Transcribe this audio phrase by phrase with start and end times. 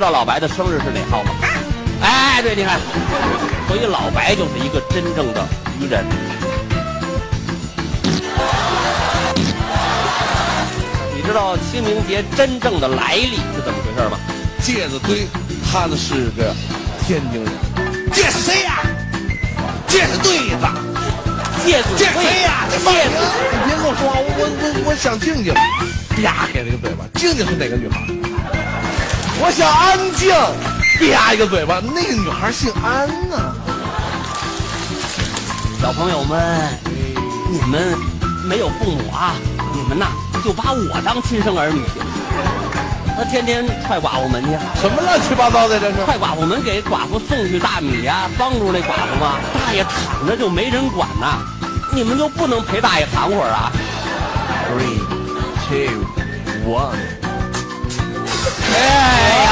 [0.00, 1.30] 知道老白的生日是哪号吗？
[2.00, 2.80] 哎，对，你看，
[3.68, 5.46] 所以老白就是一个真正的
[5.78, 6.02] 愚人。
[11.14, 14.18] 你知道清明节真正的来历是怎么回事吗？
[14.62, 15.26] 介子推，
[15.70, 16.56] 他呢是个
[17.06, 17.52] 天津人。
[18.10, 18.80] 介是谁呀？
[19.58, 19.68] 啊？
[19.86, 20.66] 介是对子，
[21.62, 22.64] 戒指这谁呀？
[22.70, 23.10] 这放戒指。
[23.52, 25.52] 你别跟我说话，我我我我想静静，
[26.24, 27.04] 啪给了一个嘴巴。
[27.20, 28.00] 静静是哪个女孩？
[29.42, 30.28] 我想安静，
[30.98, 31.80] 啪一个嘴巴。
[31.80, 33.54] 那个女孩姓安呐、
[35.80, 36.78] 小朋友们，
[37.50, 37.98] 你们
[38.44, 39.34] 没有父母啊，
[39.72, 40.08] 你们呐
[40.44, 41.82] 就把我当亲生儿女，
[43.16, 46.04] 他天天踹寡妇门去，什么乱七八糟的这是？
[46.04, 49.38] 踹寡妇门给寡妇送去大米呀、帮助那寡妇吗。
[49.54, 51.38] 大爷躺着就没人管呐，
[51.94, 53.72] 你们就不能陪大爷躺会儿啊
[54.68, 55.00] ？Three,
[55.66, 56.04] two,
[56.70, 57.19] one。
[58.72, 58.78] 哎
[59.44, 59.50] 呀，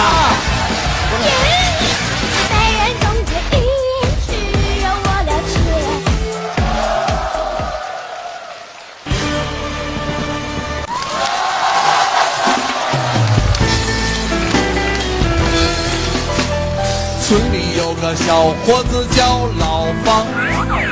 [17.27, 20.25] 村里有个小伙子叫老方，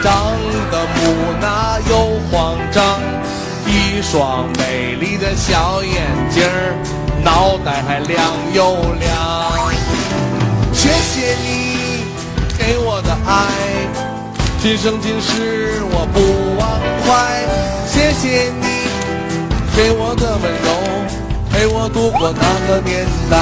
[0.03, 0.37] 长
[0.71, 3.01] 得木讷又慌张，
[3.67, 6.77] 一双美丽的小眼睛儿，
[7.27, 9.11] 脑袋还亮又亮。
[10.73, 12.05] 谢谢你
[12.57, 13.51] 给我的爱，
[14.63, 17.43] 今生今世我不忘怀。
[17.85, 18.67] 谢谢你
[19.75, 20.69] 给我的温柔，
[21.51, 23.35] 陪我度过那个年代。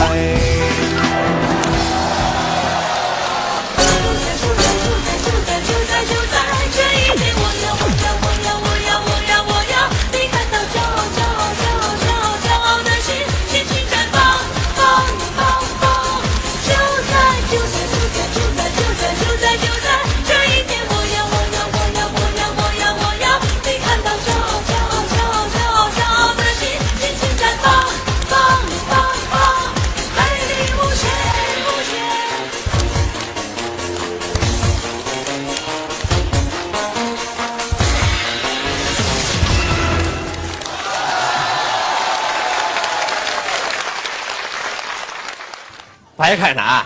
[46.24, 46.82] 白凯南，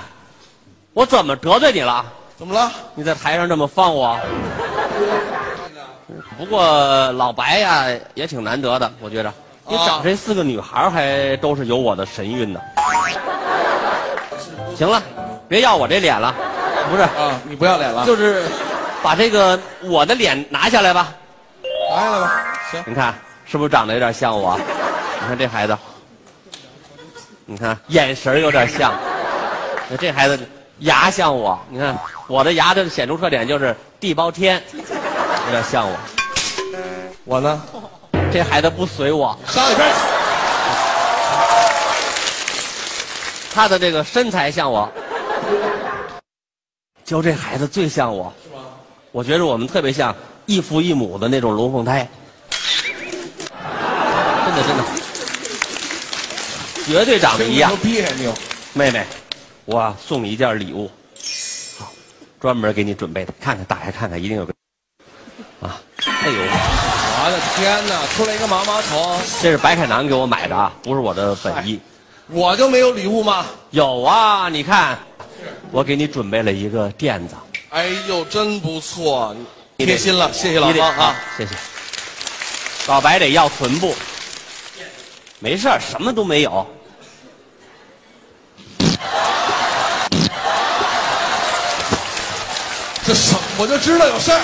[0.93, 2.05] 我怎么得罪你了？
[2.37, 2.73] 怎么了？
[2.97, 4.19] 你在台上这么放我？
[6.37, 7.85] 不过老白呀
[8.15, 9.33] 也挺难得的，我觉着。
[9.69, 12.61] 你找这四个女孩儿还都是有我的神韵呢。
[14.77, 15.01] 行了，
[15.47, 16.35] 别要我这脸了，
[16.91, 18.43] 不是，啊，你不要脸了，就是
[19.05, 21.15] 把这个我的脸拿下来吧。
[21.95, 22.43] 拿下来吧。
[22.73, 24.59] 行，你看是不是长得有点像我？
[25.21, 25.79] 你看这孩子，
[27.47, 28.93] 你看眼神有点像。
[29.91, 30.39] 那这孩子
[30.81, 35.97] 牙像我，你看我的牙的显著特点就是地包天，有点像我。
[37.25, 37.63] 我呢？
[38.31, 39.89] 这孩子不随我，上一边。
[43.51, 44.87] 他的这个身材像我，
[47.03, 48.31] 就这孩子最像我。
[49.11, 52.07] 我觉着我们特别像异父异母的那种龙凤胎，
[54.45, 54.85] 真的真的，
[56.85, 57.73] 绝对长得一样。
[58.75, 59.05] 妹妹，
[59.71, 60.91] 我送你一件礼物，
[61.79, 61.93] 好，
[62.41, 64.55] 专门给你准备的，看看打开看看，一定有个
[65.61, 68.07] 啊，哎呦，我的天哪！
[68.17, 71.79] 出来一个毛毛虫，这是白凯南给我买的啊，不是我的本意。
[72.29, 73.45] 我就没有礼物吗？
[73.69, 74.99] 有啊，你看，
[75.71, 77.35] 我给你准备了一个垫子，
[77.69, 79.37] 哎呦，真不错，
[79.77, 81.55] 贴心了，谢谢老方啊。，谢谢。
[82.87, 83.95] 老白得要臀部，
[85.41, 86.67] 没事儿，什么都没有。
[93.09, 94.41] 这什我就知道有事儿。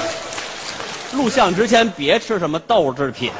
[1.13, 3.31] 录像之前别吃什么豆制品。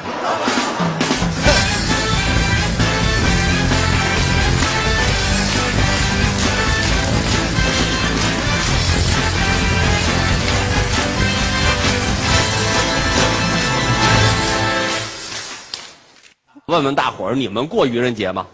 [16.67, 18.45] 问问大伙儿，你们过愚人节吗？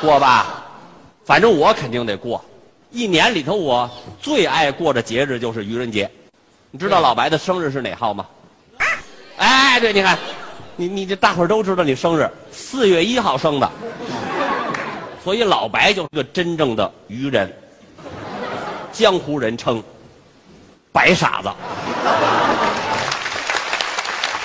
[0.00, 0.46] 过吧，
[1.24, 2.44] 反正我肯定得过。
[2.94, 6.08] 一年里头，我最爱过的节日就是愚人节。
[6.70, 8.24] 你知道老白的生日是哪号吗？
[9.36, 10.16] 哎，对，你看，
[10.76, 13.68] 你你这大伙儿都知道你生日，四月一号生的，
[15.24, 17.52] 所以老白就是个真正的愚人，
[18.92, 19.82] 江湖人称
[20.92, 21.50] 白傻子。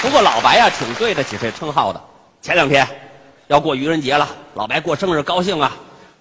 [0.01, 2.01] 不过老白呀、挺对得起这称号的。
[2.41, 2.87] 前两天
[3.45, 5.71] 要过愚人节了，老白过生日高兴啊，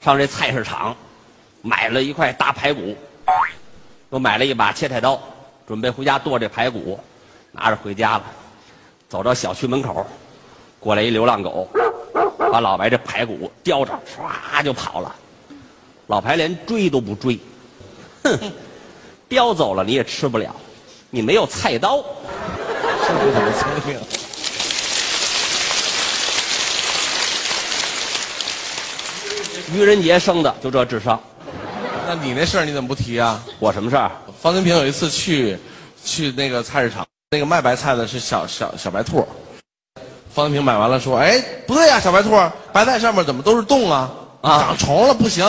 [0.04, 0.94] 上这菜市场
[1.68, 2.96] 买了一块大排骨，
[4.08, 5.20] 又买了一把切菜刀，
[5.66, 6.98] 准备回家剁这排骨，
[7.52, 8.24] 拿着回家了。
[9.06, 10.06] 走到小区门口，
[10.80, 11.68] 过来一流浪狗，
[12.50, 15.14] 把老白这排骨叼着，唰就跑了。
[16.06, 17.38] 老白连追都不追，
[18.24, 18.50] 哼，
[19.28, 20.56] 叼走了你也吃不了，
[21.10, 22.02] 你没有菜刀。
[23.06, 24.00] 这不怎么聪明？
[29.74, 31.20] 愚人节生的就这智商，
[32.08, 33.38] 那你那事儿你怎么不提啊？
[33.58, 34.10] 我什么事儿？
[34.40, 35.58] 方清平有一次去
[36.02, 39.28] 去那个菜市场，那个卖白菜的是小小小白兔。
[40.32, 42.30] 方清平买完了说：“哎，不对呀、小白兔，
[42.72, 44.10] 白菜上面怎么都是洞啊？
[44.40, 45.46] 啊长虫了，不行，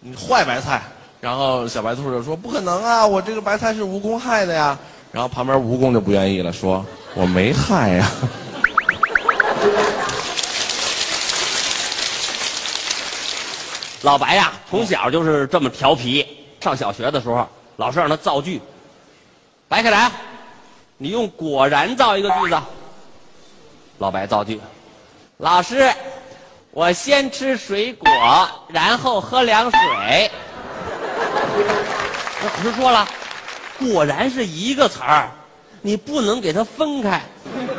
[0.00, 0.82] 你坏白菜。”
[1.22, 4.78] 然后小白兔就说：“不可能啊，我这个白菜是蜈蚣害的呀。”
[5.10, 6.84] 然后旁边蜈蚣就不愿意了，说
[7.16, 8.10] ：“我没害呀。
[14.06, 16.24] 老白呀，从小就是这么调皮。
[16.60, 17.44] 上小学的时候，
[17.74, 18.62] 老师让他造句。
[19.66, 20.08] 白开来，
[20.96, 22.56] 你用“果然”造一个句子。
[23.98, 24.60] 老白造句：
[25.38, 25.92] 老师，
[26.70, 28.08] 我先吃水果，
[28.68, 30.30] 然后喝凉水。
[32.44, 33.08] 老师说了，
[33.80, 35.28] 果然是一个词儿，
[35.82, 37.20] 你不能给它分开。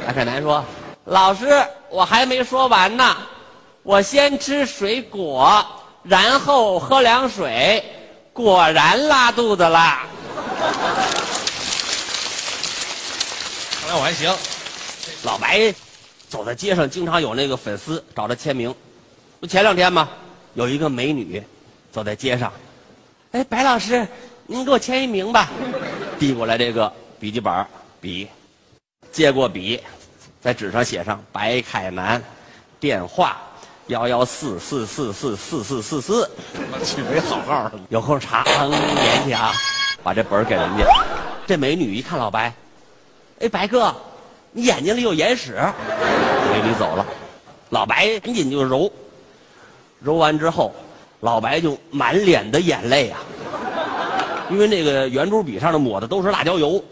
[0.06, 0.62] 白凯南说
[1.08, 3.16] ：“老师，我还没说完呢，
[3.82, 5.66] 我先吃水果，
[6.08, 7.84] 然后喝凉水，
[8.32, 10.00] 果然拉肚子了。
[13.80, 14.34] 看来我还行。
[15.24, 15.74] 老白
[16.30, 18.74] 走在街上，经常有那个粉丝找他签名。
[19.40, 20.10] 不前两天吗？
[20.54, 21.44] 有一个美女
[21.92, 22.52] 走在街上，
[23.32, 24.08] 哎，白老师，
[24.48, 25.50] 您给我签一名吧。
[26.18, 27.66] 递过来这个笔记本
[28.02, 28.28] 笔，
[29.12, 29.80] 接过笔，
[30.42, 32.24] 在纸上写上白凯南，
[32.80, 33.38] 电话
[33.88, 36.30] 幺幺四四四四四四四四。
[36.56, 39.54] 我去，没好号儿有空查，嗯，联系啊，
[40.04, 40.86] 把这本儿给人家。
[41.46, 42.54] 这美女一看老白，
[43.40, 43.96] 哎，白哥，
[44.52, 45.56] 你眼睛里有眼屎。
[46.52, 47.06] 美女走了，
[47.70, 48.92] 老白赶紧就揉，
[50.02, 50.76] 揉完之后，
[51.22, 53.20] 老白就满脸的眼泪啊，
[54.50, 56.84] 因为那个圆珠笔上的抹的都是辣椒油。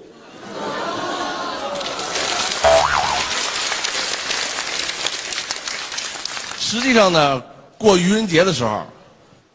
[6.75, 7.42] 实际上呢，
[7.77, 8.83] 过愚人节的时候，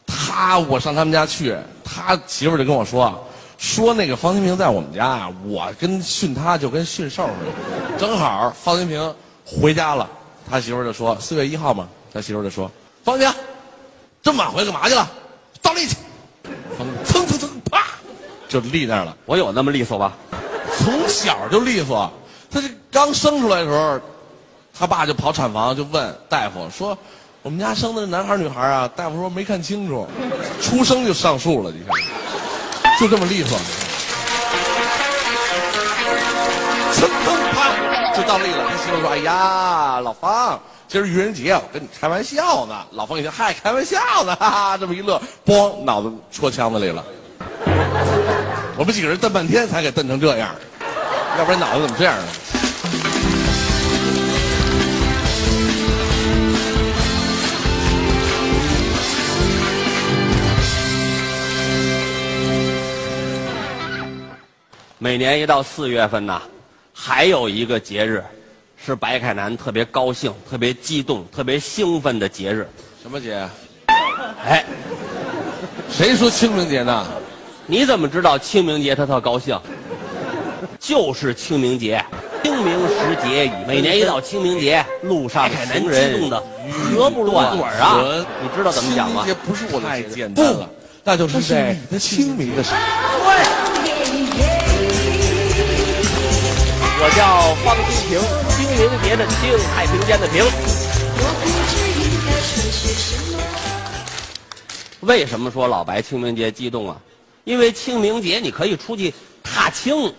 [0.07, 3.23] 他我上他们家去，他媳妇儿就跟我说，
[3.59, 7.99] 说那个方清平在我们家啊，我跟训他就跟训兽似的。
[7.99, 9.15] 正好方清平
[9.45, 10.09] 回家了，
[10.49, 12.69] 他媳妇儿就说四月一号嘛，他媳妇儿就说
[13.03, 13.39] 方清平，
[14.23, 15.07] 这么晚回来干嘛去了？
[15.61, 15.95] 倒立去。
[17.05, 17.83] 蹭蹭蹭啪，
[18.49, 19.15] 就立那儿了。
[19.27, 20.13] 我有那么利索吧？
[20.79, 22.11] 从小就利索。
[22.49, 23.99] 他这刚生出来的时候，
[24.77, 26.97] 他爸就跑产房就问大夫说
[27.43, 30.07] ：“我们家生的是男孩女孩啊？”大夫说没看清楚，
[30.61, 33.57] 出生就上树了，你看，就这么利索。
[36.93, 38.65] 噌噌啪就倒立了。
[38.69, 47.03] 他媳妇说：“哎呀，老方，今儿愚人节，我跟你开玩笑呢。”老方一听，嗨，开玩笑呢，哈哈，这么一乐，咣，脑子戳腔子里了。
[48.77, 50.49] 我们几个人瞪半天才给瞪成这样，
[51.37, 52.23] 要不然脑子怎么这样呢？
[65.03, 66.39] 每年一到四月份呐，
[66.93, 68.23] 还有一个节日，
[68.77, 72.69] 是白凯南特别高兴、特别激动、特别兴奋的节日。
[73.01, 73.49] 什么节？
[74.45, 74.63] 哎，
[75.89, 77.03] 谁说清明节呢？
[77.65, 79.59] 你怎么知道清明节他特高兴？
[80.79, 82.05] 就是清明节，
[82.43, 83.51] 清明时节雨。
[83.67, 86.39] 每年一到清明节，路上行人激动的
[86.69, 88.23] 合不乱嘴儿啊！
[88.39, 89.41] 你知道怎么讲吗清明节？
[89.47, 90.69] 不是我的太简单了，
[91.03, 92.77] 那就是在清明的时候。
[97.03, 98.21] 我叫方清平，
[98.55, 100.45] 清明节的清，太平间的平。
[104.99, 106.95] 为什么说老白清明节激动啊？
[107.43, 110.13] 因为清明节你可以出去踏青，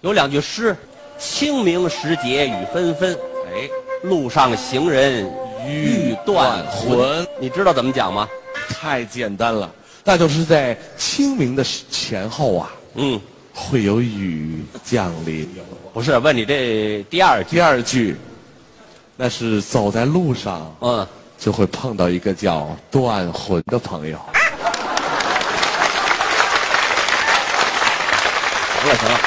[0.00, 0.76] 有两句诗
[1.18, 3.68] ：“清明时节雨纷纷，哎，
[4.04, 5.28] 路上行人
[5.66, 8.28] 欲断魂。”你知道怎么讲吗？
[8.68, 9.68] 太简单了，
[10.04, 13.20] 那就是在清明的前后啊，嗯，
[13.58, 15.48] 会有雨降临。
[15.92, 17.56] 不是，问你这第二句。
[17.56, 18.16] 第二句，
[19.16, 21.04] 那是走在路上嗯，
[21.36, 24.16] 就会碰到一个叫断魂的朋友。
[28.80, 29.20] 行了行了，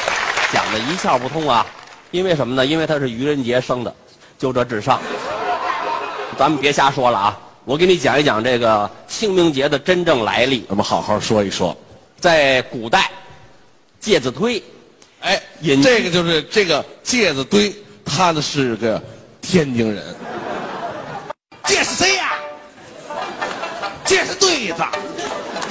[0.54, 1.66] 讲的一窍不通啊！
[2.12, 2.66] 因为什么呢？
[2.66, 3.94] 因为他是愚人节生的，
[4.40, 5.00] 就这智商。
[6.38, 7.38] 咱们别瞎说了啊！
[7.66, 10.66] 我给你讲一讲这个清明节的真正来历。
[10.70, 11.76] 我们好好说一说。
[12.18, 13.12] 在古代，
[14.02, 14.62] 介子推
[15.20, 17.72] 哎，这个就是这个介子推，
[18.04, 19.02] 他呢是个
[19.40, 20.04] 天津人。
[21.66, 22.34] 介是谁呀、
[24.04, 24.84] 介是对子。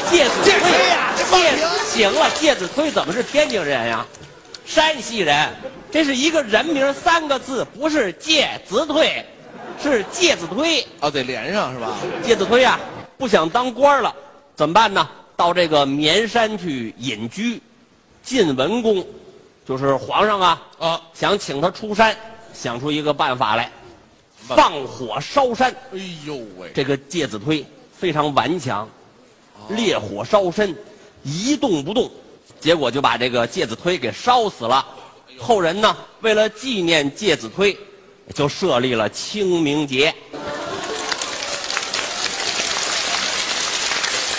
[0.09, 1.53] 介子介推推呀介
[1.93, 4.07] 行了，介子推怎么是天津人呀？
[4.65, 5.49] 山西人，
[5.91, 9.25] 这是一个人名三个字，不是介子推，
[9.83, 10.87] 是介子推。
[11.01, 11.97] 哦，得连上是吧？
[12.25, 12.79] 介子推呀、
[13.19, 14.15] 不想当官了，
[14.55, 15.09] 怎么办呢？
[15.37, 17.61] 到这个绵山去隐居。
[18.31, 19.05] 晋文公，
[19.67, 22.17] 就是皇上啊，啊，想请他出山，
[22.55, 23.69] 想出一个办法来，
[24.47, 25.75] 放火烧山。
[25.93, 28.89] 哎呦喂，这个介子推非常顽强，
[29.71, 30.73] 烈火烧身，
[31.25, 32.09] 一动不动，
[32.61, 34.87] 结果就把这个介子推给烧死了。
[35.37, 37.77] 后人呢，为了纪念介子推，
[38.33, 40.15] 就设立了清明节。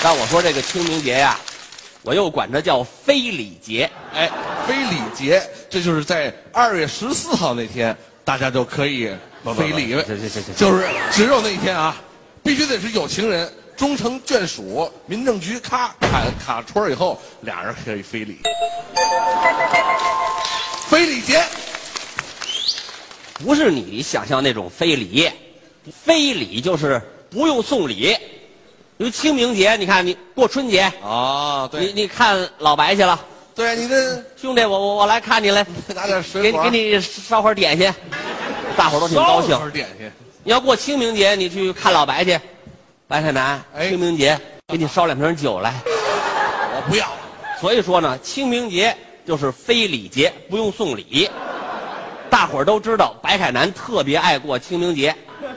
[0.02, 1.38] 但我说这个清明节呀，
[2.04, 3.90] 我又管它叫非礼节。
[4.14, 4.30] 哎，
[4.68, 9.10] 非礼节，这就是在二月十四号那天，大家就可以
[9.56, 10.04] 非礼了。
[10.06, 11.96] 行行行行就是只有那一天啊，
[12.44, 18.40] 必须得是有情人终成眷属，民政局咔卡卡戳以后，俩人可以非礼。
[20.90, 21.44] 非礼节，
[23.36, 25.30] 不是你想象那种非礼，
[26.04, 28.18] 非礼就是不用送礼。
[29.02, 33.20] 因为清明节，你看你过春节，啊，你你看老白去了，
[33.56, 35.66] 对，你这兄弟，我我我来看你来，
[35.96, 37.92] 拿点水果，给给你烧会儿点心，
[38.78, 39.68] 大伙儿都挺高兴烧。
[39.72, 40.12] 点点心，
[40.44, 42.40] 你要过清明节，你去看老白去，
[43.08, 45.74] 白太南，哎清明节给你烧两瓶酒来。
[45.84, 47.08] 我不要。
[47.60, 51.28] 所以说呢，清明节就是非礼节，不用送礼。
[52.30, 55.16] 大伙儿都知道，白海南特别爱过清明节，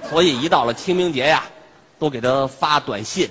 [0.09, 1.45] 所以一到了清明节呀，
[1.99, 3.29] 都给他发短信，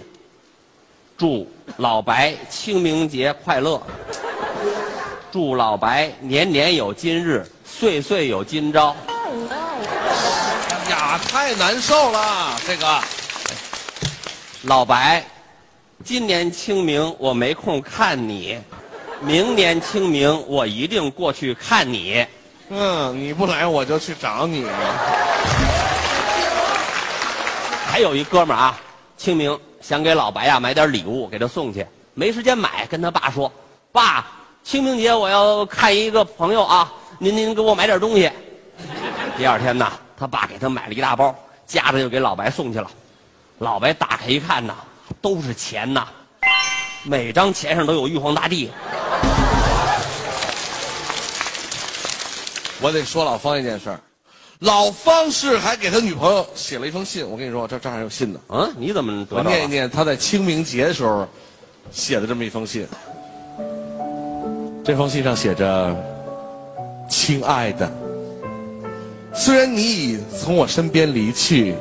[1.17, 3.81] 祝老白清明节快乐，
[5.31, 8.95] 祝老白年年有今日，岁岁有今朝。
[10.85, 13.01] 哎呀，太难受了，这个。
[14.63, 15.25] 老白，
[16.03, 18.59] 今年清明我没空看你，
[19.21, 22.25] 明年清明我一定过去看你。
[22.69, 24.65] 嗯，你不来我就去找你。
[27.93, 28.79] 还有一哥们儿啊，
[29.17, 31.85] 清明想给老白呀、买点礼物给他送去，
[32.15, 33.53] 没时间买，跟他爸说
[33.93, 34.25] ：“爸，
[34.63, 38.31] 清明节我要看一个朋友啊，您您给我买点东西。”
[39.37, 41.35] 第二天呢，他爸给他买了一大包，
[41.67, 42.89] 夹着就给老白送去了。
[43.59, 44.73] 老白打开一看呐，
[45.21, 46.07] 都是钱呐，
[47.03, 48.71] 每张钱上都有玉皇大帝。
[52.81, 53.99] 我得说老方一件事儿，
[54.63, 57.29] 老方氏还给他女朋友写了一封信。
[57.29, 58.39] 我跟你说，这这还有信呢。
[58.47, 59.43] 啊，你怎么得到了？
[59.43, 61.27] 我念一念他在清明节的时候
[61.91, 62.87] 写的这么一封信。
[64.85, 65.93] 这封信上写着
[67.09, 67.91] ：“亲爱的，
[69.33, 71.75] 虽然你已从我身边离去，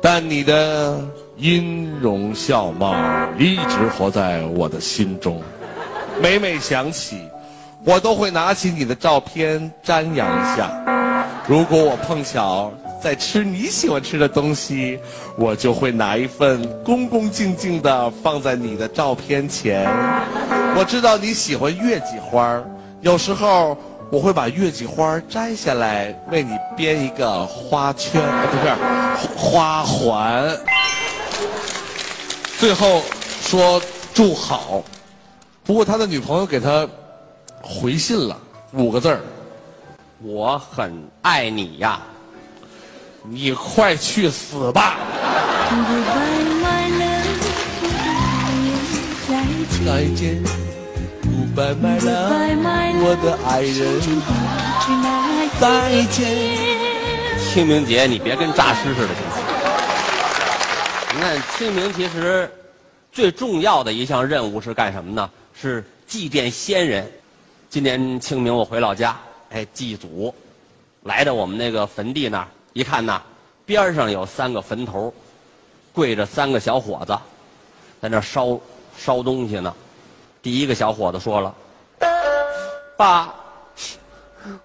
[0.00, 0.98] 但你的
[1.36, 2.94] 音容笑貌
[3.38, 5.42] 一直活在我的心中。
[6.22, 7.18] 每每想起，
[7.84, 10.70] 我都会拿起你的照片瞻仰一下。
[11.46, 12.72] 如果我碰巧
[13.02, 14.98] 在吃你喜欢吃的东西，
[15.36, 19.86] 我就会拿一份恭恭敬敬的放在你的照片前。
[20.74, 22.64] 我知道你喜欢月季花儿
[23.02, 23.76] 有时候
[24.10, 30.50] 我会把月季花摘下来，为你编一个花圈，呃不是花环。
[32.58, 33.02] 最后
[33.42, 33.82] 说
[34.14, 34.82] 祝好，
[35.62, 36.88] 不过他的女朋友给他
[37.60, 38.34] 回信了
[38.72, 39.20] 五个字儿。
[40.26, 42.00] 我很爱你呀。
[43.28, 44.96] 你快去死吧
[45.70, 45.84] love，
[49.84, 50.42] 再见。
[51.22, 54.00] ，Goodbye my love，love 我的爱人，
[55.60, 55.62] 再
[56.10, 56.24] 见。
[57.38, 59.42] 清明节你别跟诈尸似的，行不行？
[61.14, 62.50] 你看清明其实
[63.12, 65.28] 最重要的一项任务是干什么呢？
[65.52, 67.06] 是祭奠先人。
[67.68, 69.14] 今年清明我回老家，
[69.54, 70.34] 哎，祭祖，
[71.04, 73.22] 来到我们那个坟地那儿，一看呐，
[73.64, 75.14] 边上有三个坟头，
[75.92, 77.16] 跪着三个小伙子，
[78.02, 78.58] 在那烧
[78.96, 79.72] 烧东西呢。
[80.42, 81.54] 第一个小伙子说了
[82.98, 83.32] ：“爸，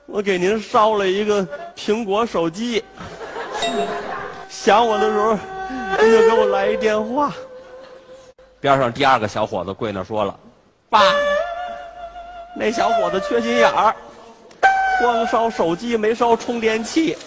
[0.08, 2.84] 我给您烧了一个苹果手机，
[4.50, 5.38] 想我的时候，
[6.00, 7.32] 您就给我来一电话。
[8.60, 10.36] 边上第二个小伙子跪那说了
[10.90, 11.00] ：“爸，
[12.56, 13.96] 那小伙子缺心眼儿，
[15.00, 17.18] 光烧手机没烧充电器。”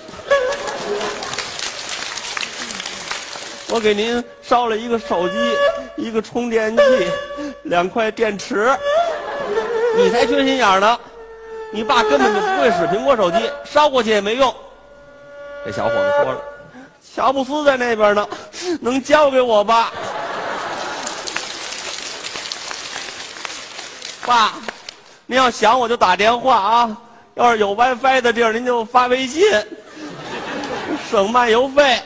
[3.68, 5.36] 我给您烧了一个手机，
[5.96, 6.82] 一个充电器，
[7.62, 8.70] 两块电池。
[9.96, 10.98] 你才缺心眼呢！
[11.70, 14.54] 你爸根本就不会使苹果手机，烧过去也没用。
[15.64, 16.42] 这小伙子说了，
[17.14, 18.28] 乔布斯在那边呢，
[18.78, 19.90] 能交给我吧？
[24.26, 24.52] 爸，
[25.24, 26.96] 您要想我就打电话啊，
[27.34, 29.42] 要是有 WiFi 的地儿您就发微信，
[31.10, 31.98] 省漫游费。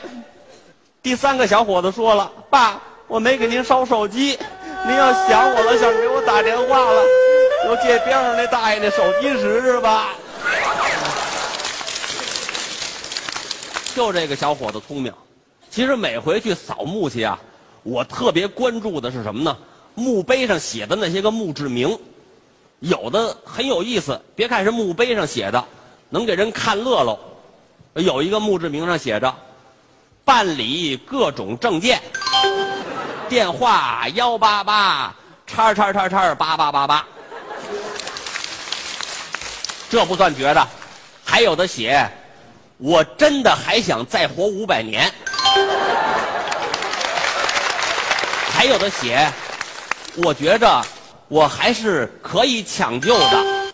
[1.01, 4.39] 第三个小伙子说了，爸，我没给您捎手机，
[4.85, 7.03] 您要想我了，想给我打电话了，
[7.65, 10.11] 就借边上那大爷那手机使使吧。
[13.93, 15.13] 就这个小伙子聪明，
[15.69, 17.37] 其实每回去扫墓去啊，
[17.83, 19.57] 我特别关注的是什么呢？
[19.93, 21.99] 墓碑上写的那些个墓志铭，
[22.79, 24.19] 有的很有意思。
[24.35, 25.63] 别看是墓碑上写的，
[26.09, 27.17] 能给人看乐喽。
[27.95, 29.33] 有一个墓志铭上写着
[30.23, 31.99] ：“办理各种证件，
[33.27, 35.15] 电话幺八八
[35.47, 37.05] 叉叉叉叉八八八八。”
[39.89, 40.67] 这不算绝的，
[41.25, 42.07] 还有的写
[42.77, 45.11] ：“我真的还想再活五百年。”
[48.53, 49.27] 还有的写。
[50.23, 50.83] 我觉着
[51.29, 53.73] 我还是可以抢救的。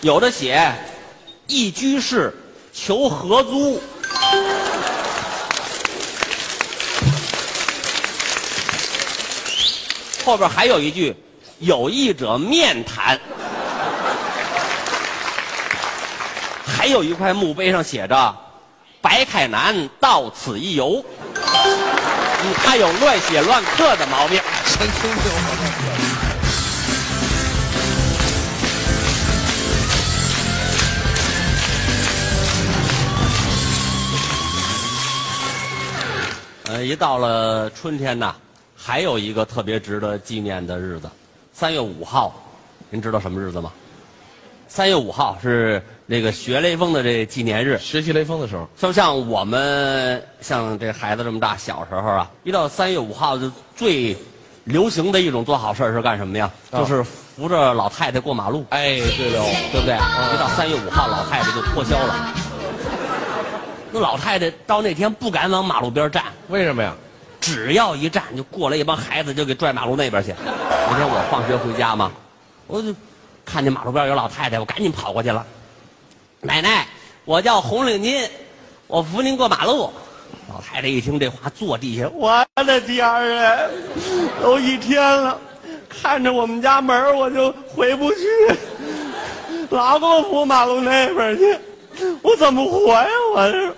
[0.00, 0.72] 有的写
[1.46, 2.34] 一居室
[2.72, 3.80] 求合租，
[10.24, 11.14] 后边还有一句
[11.58, 13.20] 有意者面谈。
[16.64, 18.36] 还有一块墓碑上写着
[19.02, 21.04] 白凯南到此一游。
[22.54, 24.40] 他有乱写乱刻的毛病。
[24.64, 25.22] 神经病！
[36.70, 38.34] 呃，一到了春天呐，
[38.76, 41.10] 还有一个特别值得纪念的日子，
[41.52, 42.34] 三月五号，
[42.90, 43.72] 您知道什么日子吗？
[44.68, 47.78] 三月五号是那个学雷锋的这纪念日。
[47.78, 54.16] 学习雷锋的时候，就像我们像这孩子这么大，小时候啊，一到三月五号就最
[54.64, 56.50] 流行的一种做好事儿是干什么呀？
[56.70, 59.94] 啊就是扶着老太太过马路，哎，对了，对不对？
[59.96, 62.34] 一到三月五号，老太太就脱销了。
[63.92, 66.94] 那老太太到那天不敢往马路边站，为什么呀？
[67.38, 70.34] 只要一站，就过来一帮孩子就给拽马路那边去。
[70.40, 72.10] 那天我放学回家嘛，
[72.66, 72.94] 我就
[73.44, 75.44] 看见马路边有老太太，我赶紧跑过去了。
[76.40, 76.86] 奶奶，
[77.24, 78.28] 我叫红领巾，
[78.86, 79.90] 我扶您过马路。
[80.48, 83.58] 老太太一听这话，坐地下，我的天儿啊，
[84.40, 85.36] 都一天了，
[85.88, 88.18] 看着我们家门儿我就回不去，
[89.70, 91.58] 老给我扶马路那边去，
[92.22, 93.08] 我怎么活呀？
[93.34, 93.74] 我这。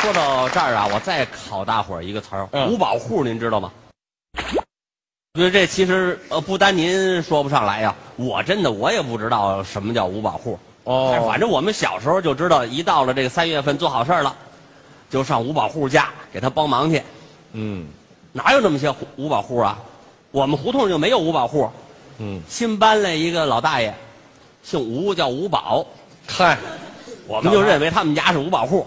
[0.00, 3.72] 说到这儿啊，我再考大伙儿一个词儿，嗯五保户，您知道吗？
[5.34, 10.58] 我觉得这其实呃，不单您说不上来呀，我真的我也不知道什么叫五保户。
[10.84, 14.36] 哦哎反正我们小时候就知道，一到了这个三月份做好事儿了，
[15.08, 17.02] 就上五保户家给他帮忙去。
[17.54, 17.86] 嗯
[18.30, 19.78] 哪有那么些五保户啊？
[20.32, 21.66] 我们胡同就没有五保户，
[22.18, 23.94] 嗯，新搬来一个老大爷，
[24.62, 25.82] 姓吴，叫吴保。
[26.26, 26.58] 嗨，
[27.26, 28.86] 我们就认为他们家是五保户，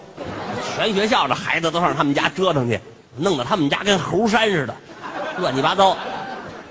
[0.76, 2.78] 全学校的孩子都上他们家折腾去，
[3.16, 4.72] 弄得他们家跟猴山似的，
[5.38, 5.96] 乱七八糟。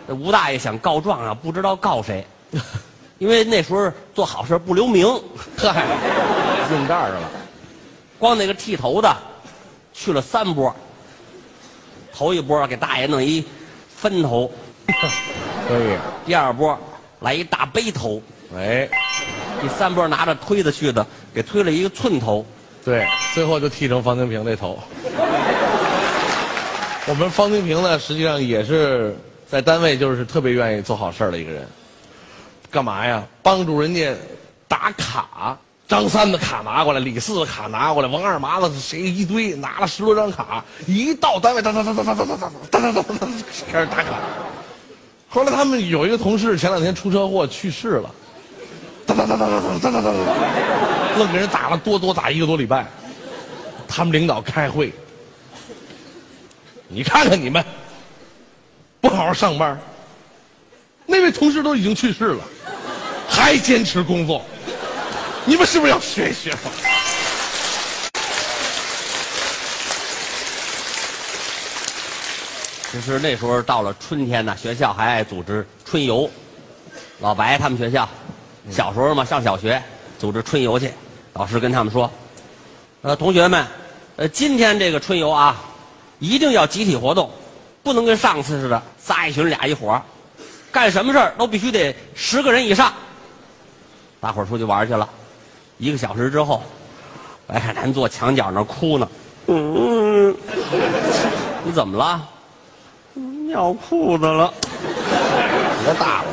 [0.08, 2.26] 这吴大爷想告状啊，不知道告谁，
[3.18, 5.08] 因为那时候做好事不留名，
[5.58, 5.86] 嗨，
[6.72, 7.32] 用这儿了。
[8.20, 9.16] 光那个剃头的
[9.94, 10.74] 去了三波，
[12.14, 13.46] 头一波给大爷弄一
[13.96, 14.50] 分头，
[15.68, 16.78] 可以，第二波
[17.20, 18.22] 来一大背头，
[18.56, 18.88] 哎，
[19.62, 22.46] 第三波拿着推子去的，给推了一个寸头。
[22.84, 24.80] 对，最后就剃成方清平那头。
[27.08, 29.16] 我们方清平呢，实际上也是
[29.48, 31.68] 在单位就是特别愿意做好事儿的一个人。
[32.72, 33.24] 干嘛呀？
[33.42, 34.14] 帮助人家
[34.68, 35.58] 打卡。
[35.88, 42.36] 张三的卡拿过来，李四的卡拿过来，王二麻子谁一堆拿了十多张卡，一到单位哒哒哒哒哒哒哒
[42.72, 43.28] 哒哒哒哒
[43.72, 44.20] 开始打卡。
[45.30, 48.10] 后来他们有一个同事前两天出车祸去世了，
[49.06, 52.88] 哒哒哒哒哒哒哒哒哒，愣给人打了多多打一个多礼拜。
[53.88, 54.92] 他们领导开会，
[56.88, 57.64] 你看看你们，
[59.06, 59.80] 不好好上班，
[61.06, 62.44] 那位同事都已经去世了，
[63.30, 64.44] 还坚持工作，
[65.46, 66.52] 你们是不是要学一学？
[72.92, 76.28] 其实那时候到了春天呢，学校还爱组织春游。
[77.20, 78.10] 老白他们学校，
[78.72, 79.80] 小时候嘛上小学，
[80.18, 80.92] 组组织春游去。
[81.34, 82.12] 老师跟他们说
[83.04, 83.68] ：“呃，同学们，
[84.16, 85.62] 呃，今天这个春游啊，
[86.18, 87.30] 一定要集体活动，
[87.86, 90.02] 不能跟上次似的仨一群俩一伙儿
[90.72, 92.92] 干什么事儿都必须得十个人以上。”
[94.20, 95.08] 大伙儿出去玩去了，
[95.78, 96.64] 一个小时之后，
[97.46, 99.08] 白海南坐墙角那儿哭呢。
[99.46, 100.36] 嗯，
[101.64, 102.28] 你怎么了？
[103.48, 104.52] 尿裤子了。
[105.84, 106.26] 别大了？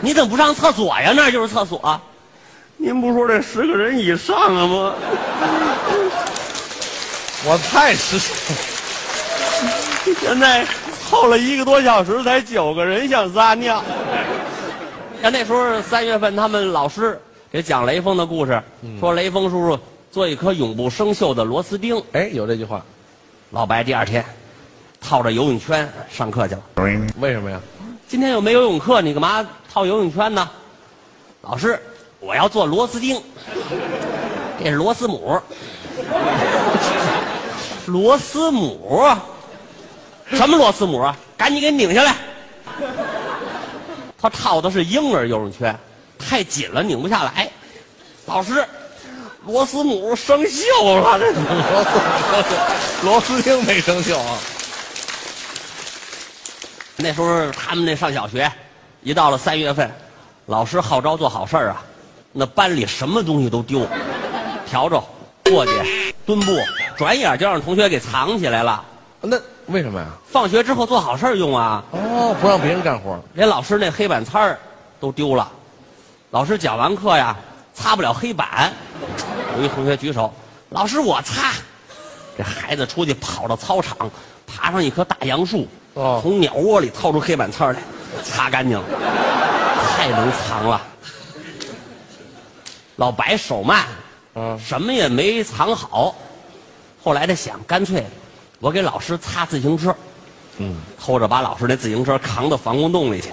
[0.00, 1.14] 你怎么不上厕所呀？
[1.16, 1.98] 那就是厕所。
[2.76, 4.94] 您不说这十个人以上了吗？
[7.48, 8.18] 我太实
[10.20, 10.64] 现在
[11.08, 13.82] 凑了一个多小时，才九个人想撒尿。
[15.20, 18.62] 像那时候三月份，他们老师给讲雷锋的故事，
[19.00, 19.78] 说雷锋叔叔
[20.10, 22.00] 做一颗永不生锈的螺丝钉。
[22.12, 22.84] 哎，有这句话，
[23.50, 24.24] 老白第二天
[25.00, 26.62] 套着游泳圈上课去了。
[27.18, 27.60] 为什么呀？
[28.06, 30.48] 今天又没游泳课，你干嘛套游泳圈呢？
[31.42, 31.80] 老师，
[32.20, 33.20] 我要做螺丝钉，
[34.62, 35.40] 这是螺丝母。
[37.86, 39.04] 螺丝母？
[40.30, 41.16] 什么螺丝母啊？
[41.36, 42.16] 赶紧给拧下来！
[44.20, 45.78] 他套的是婴儿游泳圈，
[46.18, 47.48] 太紧了，拧不下来。
[48.26, 48.66] 老师，
[49.46, 54.38] 螺丝母生锈了，这 螺丝螺丝钉没生锈啊？
[56.96, 58.50] 那时候他们那上小学，
[59.02, 59.88] 一到了三月份，
[60.46, 61.84] 老师号召做好事儿啊，
[62.32, 63.86] 那班里什么东西都丢，
[64.68, 65.00] 笤帚、
[65.44, 66.58] 簸箕、墩布，
[66.96, 68.82] 转眼就让同学给藏起来了。
[69.20, 70.06] 那为什么呀？
[70.28, 73.18] 放学之后做好事儿用啊，哦，不让别人干活。
[73.34, 74.58] 连老师那黑板擦儿
[75.00, 75.50] 都丢了。
[76.30, 77.36] 老师讲完课呀，
[77.74, 78.72] 擦不了黑板，
[79.56, 80.32] 有一同学举手，
[80.70, 81.52] 老师我擦。
[82.38, 83.96] 这孩子出去跑到操场，
[84.46, 87.78] 爬上一棵大杨树，哦从鸟窝里掏出黑板擦来，
[88.22, 88.84] 擦干净了，
[89.88, 90.82] 太能藏了。
[92.96, 93.86] 老白手慢，
[94.34, 96.14] 嗯，什么也没藏好。
[97.02, 98.04] 后来他想，干脆
[98.58, 99.94] 我给老师擦自行车，
[100.58, 103.30] 嗯，偷着把老师那自行车扛到防空洞里去，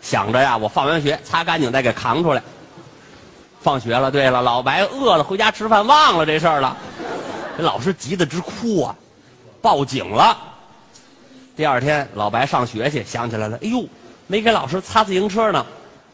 [0.00, 2.42] 想着呀，我放完学擦干净再给扛出来。
[3.60, 6.76] 放学了，对了，老白饿了，回家吃饭忘了这事儿了，
[7.56, 8.94] 这老师急得直哭啊，
[9.62, 10.36] 报警了。
[11.56, 13.86] 第二天，老白上学去，想起来了，哎呦，
[14.26, 15.64] 没给老师擦自行车呢，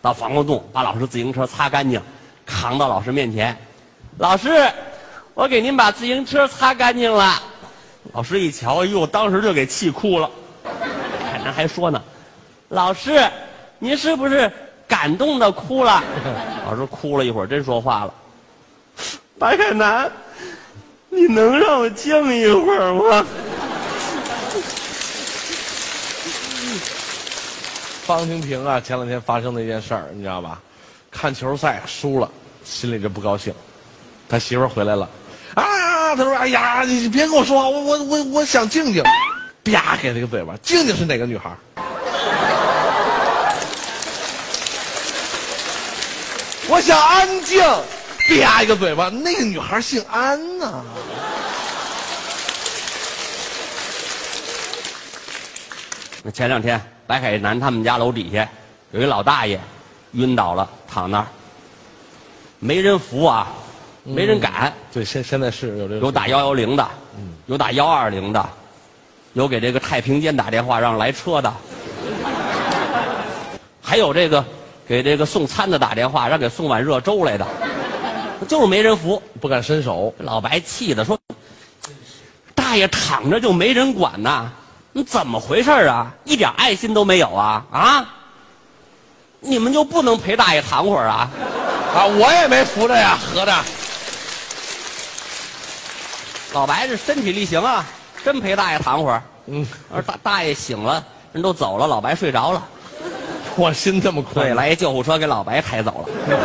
[0.02, 2.00] 到防空洞把老师自行车擦干净，
[2.46, 3.56] 扛到老师面前，
[4.18, 4.70] 老师，
[5.34, 7.42] 我给您把自行车擦干净了。
[8.12, 10.29] 老师一瞧，哎呦，当时就给气哭了。
[11.23, 12.03] 海南还说呢，
[12.68, 13.29] 老师，
[13.79, 14.51] 您是不是
[14.88, 16.03] 感动的哭了？
[16.66, 18.14] 老师哭了一会儿，真说话了。
[19.38, 20.11] 白海南，
[21.09, 23.27] 你能让我静一会儿吗？
[28.05, 30.61] 方清平啊，前两天发生的一件事儿，你知道吧？
[31.11, 32.29] 看球赛输了，
[32.64, 33.55] 心里就不高兴。
[34.29, 35.09] 他媳妇儿回来了，
[35.54, 39.02] 啊，他说：“哎呀，你别跟我说话，我我我我想静静。”
[39.64, 40.56] 啪，给了个嘴巴。
[40.62, 41.50] 静静是哪个女孩？
[46.68, 47.62] 我想安静。
[48.28, 50.84] 啪一个嘴巴，那个女孩姓安呐、
[56.22, 58.48] 那前两天，白海南他们家楼底下
[58.92, 59.58] 有一老大爷
[60.12, 61.26] 晕倒了，躺那儿，
[62.60, 63.48] 没人扶啊，
[64.14, 66.01] 没人敢，对，现现在是有这个。
[66.01, 66.88] 有打幺幺零的，
[67.46, 68.49] 有打幺二零的，
[69.33, 71.53] 有给这个太平间打电话让来车的，
[73.81, 74.44] 还有这个
[74.87, 77.46] 给这个送餐的打电话让给送碗热粥来的，
[78.49, 79.23] 就是没人扶。
[79.40, 80.12] 不敢伸手。
[80.18, 81.18] 老白气的说
[82.55, 84.51] ：“大爷躺着就没人管呐，
[84.92, 86.12] 你怎么回事啊？
[86.25, 88.14] 一点爱心都没有啊啊！
[89.40, 91.31] 你们就不能陪大爷躺会儿啊？
[91.94, 93.53] 啊，我也没扶着呀，合着。
[96.52, 97.86] 老白这身体力行啊，
[98.24, 99.22] 真陪大爷躺会儿。
[99.46, 102.66] 嗯，而大大爷醒了，人都走了，老白睡着了。
[103.56, 104.46] 我心这么宽。
[104.46, 106.36] 对，来一救护车给老白抬走了。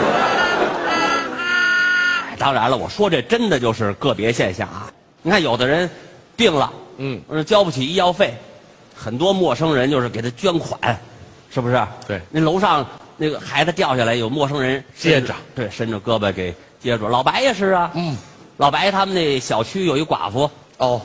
[2.30, 4.92] 哎当然了，我说这真的就是个别现象啊。
[5.22, 5.90] 你看，有的人
[6.36, 8.36] 病了，嗯，呃交不起医药费，
[8.96, 11.00] 很多陌生人就是给他捐款，
[11.50, 11.82] 是不是？
[12.08, 12.86] 对那楼上
[13.18, 17.08] 那个孩子掉下来，有陌生人接着，对，伸着胳膊给接住。
[17.08, 18.16] 老白也是啊，嗯，
[18.58, 21.02] 老白他们那小区有一寡妇，哦，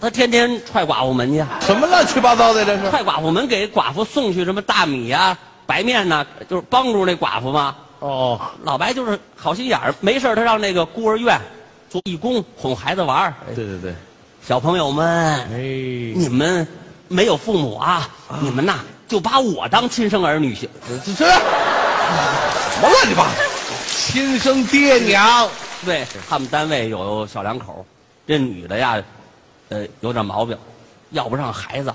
[0.00, 2.88] 他天天踹寡妇门去，什么乱七八糟的这是？
[2.90, 7.74] 踹寡妇门给寡妇送去什么大米呀、白面呐、就是帮助那寡妇嘛。
[7.98, 11.36] 哦，老白就是好心眼儿，没事儿他让那个孤儿院
[11.90, 13.34] 做义工，哄孩子玩儿。
[13.54, 13.94] 对对对，
[14.46, 15.58] 小朋友们，哎，
[16.14, 16.64] 你们
[17.08, 18.08] 没有父母啊，
[18.40, 20.68] 你们呐就把我当亲生儿女行。
[21.04, 23.30] 这这什么乱七八糟？
[23.88, 25.48] 亲生爹娘。
[25.86, 27.86] 对他们单位有小两口，
[28.26, 29.00] 这女的呀，
[29.68, 30.58] 呃，有点毛病，
[31.10, 31.94] 要不上孩子，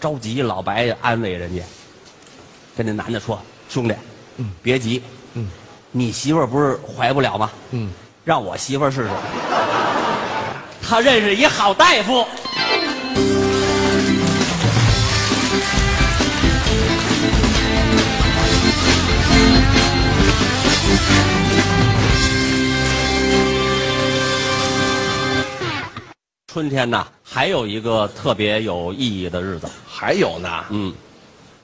[0.00, 0.40] 着急。
[0.40, 1.62] 老白安慰人家，
[2.74, 3.38] 跟那男的说
[3.68, 3.94] ：“兄弟，
[4.38, 5.02] 嗯，别急，
[5.34, 5.50] 嗯，
[5.92, 7.50] 你媳妇儿不是怀不了吗？
[7.72, 7.92] 嗯，
[8.24, 9.10] 让我媳妇儿试试。
[10.82, 12.26] 他认识一好大夫。”
[26.58, 30.48] 春天呢，还有一个特别有意义的日子，还有呢。
[30.70, 30.92] 嗯，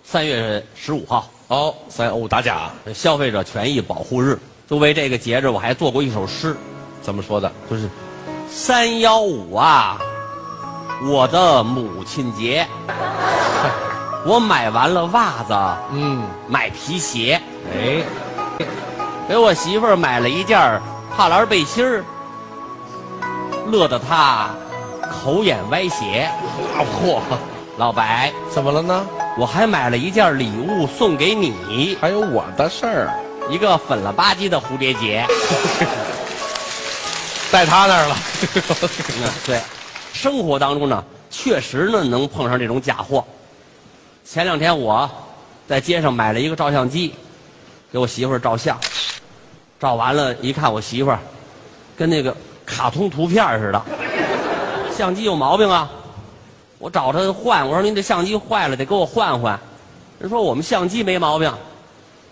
[0.05, 4.39] 三月十五号，哦，三哦打假，消费者权益保护日。
[4.71, 6.57] 就为这个节日，我还做过一首诗，
[7.03, 7.51] 怎么说的？
[7.69, 7.91] 就是
[8.49, 9.99] 三幺五啊，
[11.03, 12.65] 我的母亲节，
[14.25, 15.53] 我买完了袜子，
[15.91, 18.01] 嗯，买皮鞋，哎，
[19.29, 20.81] 给我媳妇儿买了一件
[21.17, 22.05] 帕栏背心儿，
[23.73, 24.51] 乐得她
[25.25, 26.31] 口眼歪斜。
[26.77, 27.23] 大货，
[27.79, 29.07] 老白，怎么了呢？
[29.39, 33.11] 我还买了一件礼物送给你，还有我的事儿，
[33.49, 35.27] 一个粉了吧唧的蝴蝶结。
[37.51, 38.17] 在他那儿了。
[39.23, 39.59] 嗯，对，
[40.13, 43.25] 生活当中呢，确实呢能碰上这种假货。
[44.27, 45.11] 前两天我
[45.67, 47.15] 在街上买了一个照相机，
[47.91, 48.79] 给我媳妇儿照相，
[49.81, 51.19] 照完了，一看我媳妇儿
[51.97, 53.83] 跟那个卡通图片似的，
[54.97, 55.91] 相机有毛病啊！
[56.79, 59.59] 我找他换，我说您这相机坏了，得给我换换。
[60.19, 61.53] 人说我们相机没毛病，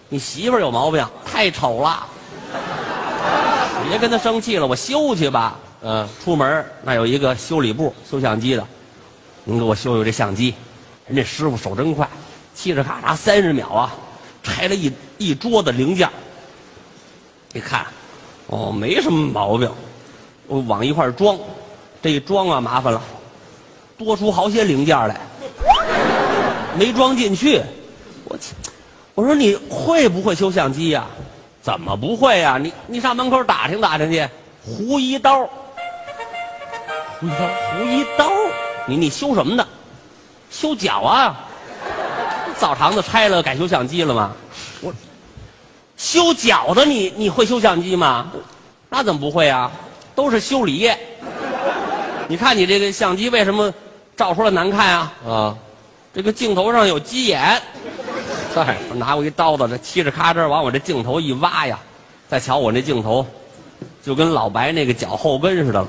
[0.08, 2.06] 你媳妇儿有毛病，太丑了。
[3.88, 5.58] 别跟他生气了，我修去吧。
[5.82, 8.64] 嗯，出门那有一个修理部修相机的，
[9.42, 10.54] 您给我修修这相机。
[11.08, 12.08] 人家师傅手真快，
[12.56, 13.92] 嘁哧咔嚓三十秒啊，
[14.42, 16.08] 拆了一一桌子零件。
[17.54, 17.84] 一看，
[18.46, 19.68] 哦，没什么毛病，
[20.46, 21.36] 我往一块儿装，
[22.02, 23.00] 这一装啊麻烦了，
[23.96, 25.20] 多出好些零件来，
[26.76, 27.62] 没装进去。
[28.24, 28.54] 我去，
[29.14, 31.06] 我说你会不会修相机呀、
[31.62, 34.28] 怎么不会呀、你你上门口打听打听去，
[34.64, 35.48] 胡一刀。
[37.20, 37.36] 胡一刀，
[37.78, 38.30] 胡一刀，
[38.86, 39.64] 你你修什么的？
[40.50, 41.46] 修脚啊！
[42.58, 44.32] 澡堂子拆了改修相机了吗？
[44.80, 44.92] 我
[45.96, 48.32] 修脚的你你会修相机吗？
[48.88, 49.70] 那怎么不会啊？
[50.16, 50.98] 都是修理业。
[52.28, 53.72] 你看你这个相机为什么
[54.16, 55.12] 照出来难看啊？
[55.26, 55.56] 啊，
[56.14, 57.60] 这个镜头上有鸡眼。
[58.54, 61.78] 在我拿过一刀子，这嘁哧咔吱往我这镜头一挖呀，
[62.28, 63.26] 再瞧我那镜头，
[64.04, 65.86] 就跟老白那个脚后跟似的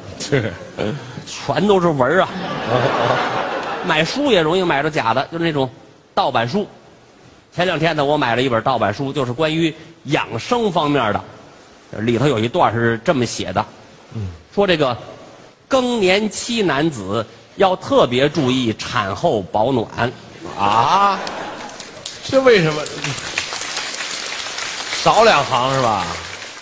[1.26, 2.30] 全都是纹儿啊。
[3.86, 5.70] 买书也容易买着假的，就是那种
[6.14, 6.66] 盗版书。
[7.54, 9.74] 前两天呢，我买了一本盗版书，就是关于
[10.06, 11.22] 养生方面的，
[12.00, 13.66] 里头有一段是这么写的，
[14.56, 14.98] 说这个
[15.74, 19.88] 更年期男子要特别注意产后保暖。
[20.56, 21.20] 啊，
[22.24, 22.80] 这为什么？
[25.02, 26.06] 少两行是吧？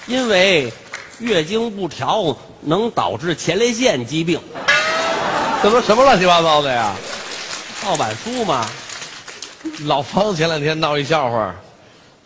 [0.07, 0.71] 因为
[1.19, 4.39] 月经不调能导致前列腺疾病。
[5.61, 6.95] 这都什么乱七八糟的呀？
[7.83, 8.65] 盗版书嘛，
[9.81, 11.53] 老方前两天闹一笑话，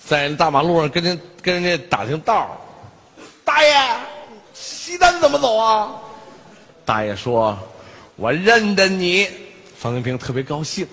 [0.05, 2.47] 在大马路上跟人跟人家打听道儿
[3.43, 3.75] 大爷，
[4.53, 5.89] 西单怎么走啊？
[6.85, 7.57] 大爷说
[8.15, 9.27] ：“我认得你。”
[9.77, 10.87] 方清平特别高兴，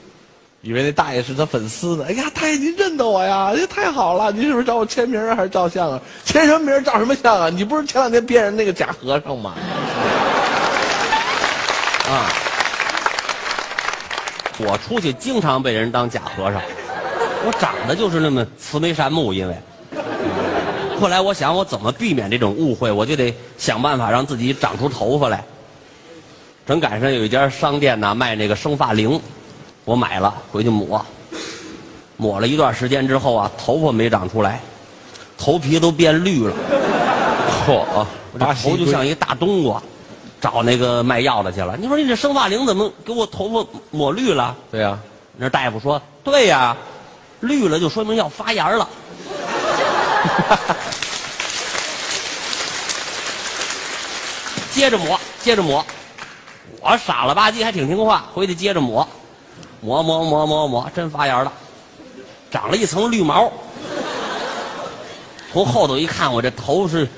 [0.61, 2.05] 以为那大爷是他粉丝呢。
[2.09, 3.53] 哎呀，大爷您认得我呀？
[3.55, 4.33] 哎呀，太好了！
[4.33, 6.01] 您是不是找我签名啊还是照相啊？
[6.25, 7.49] 签什么名照什么相啊？
[7.49, 9.55] 你不是前两天骗人那个假和尚吗？
[12.11, 12.29] 啊，
[14.59, 16.61] 我出去经常被人当假和尚，
[17.47, 19.57] 我长得就是那么慈眉善目，因为。
[21.01, 25.43] 后来我想，我怎么避免这种误会，我就得想办法让自己长出头发来。
[26.67, 29.21] 正赶上有一家商店呢卖那个生发灵，
[29.85, 31.05] 我买了回去抹，
[32.17, 34.61] 抹了一段时间之后啊，头发没长出来，
[35.37, 36.55] 头皮都变绿了。
[37.67, 37.85] 嚯，
[38.33, 39.83] 我这头就像一大冬瓜，
[40.41, 41.77] 找那个卖药的去了。
[41.77, 44.57] 你说你这生发灵怎么给我头发抹绿了？
[44.71, 44.97] 对呀、
[45.37, 46.77] 那大夫说：“对呀，
[47.41, 48.89] 绿了就说明要发芽了。
[54.73, 55.85] ”接着抹，接着抹，
[56.83, 59.09] 我傻了吧唧还挺听话，回去接着抹，
[59.81, 61.53] 抹抹抹抹抹，真发芽了，
[62.51, 63.51] 长了一层绿毛。
[65.53, 67.09] 从后头一看，我这头是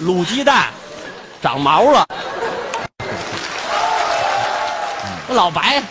[0.00, 0.68] 卤鸡蛋，
[1.42, 2.06] 长毛了。
[5.28, 5.82] 我老白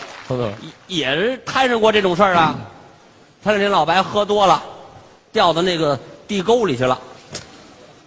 [0.86, 2.54] 也是摊上过这种事儿啊。
[3.44, 4.62] 他那天老白喝多了，
[5.30, 6.98] 掉到那个地沟里去了。